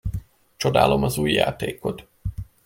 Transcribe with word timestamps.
Csodálom 0.55 1.03
az 1.03 1.17
ujjátékod. 1.17 2.07